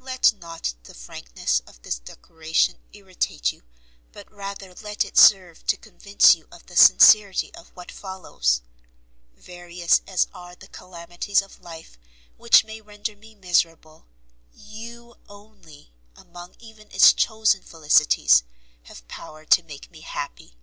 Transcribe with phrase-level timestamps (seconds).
[0.00, 3.62] Let not the frankness of this declaration irritate you,
[4.10, 8.62] but rather let it serve to convince you of the sincerity of what follows;
[9.36, 12.00] various as are the calamities of life
[12.36, 14.08] which may render me miserable,
[14.52, 18.42] YOU only, among even its chosen felicities,
[18.86, 20.56] have power to make me happy.